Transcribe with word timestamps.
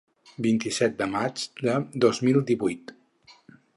Vint-i-set 0.45 0.95
de 1.01 1.07
maig 1.11 1.43
de 1.67 1.75
dos 2.07 2.23
mil 2.29 2.41
divuit. 2.49 2.95